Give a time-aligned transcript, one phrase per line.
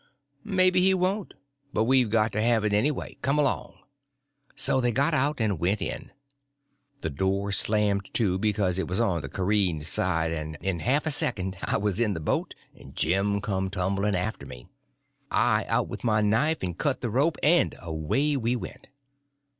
[0.43, 1.35] "Maybe he won't.
[1.73, 3.17] But we got to have it anyway.
[3.21, 3.75] Come along."
[4.55, 6.11] So they got out and went in.
[7.01, 11.07] The door slammed to because it was on the careened side; and in a half
[11.13, 14.65] second I was in the boat, and Jim come tumbling after me.
[15.29, 18.87] I out with my knife and cut the rope, and away we went!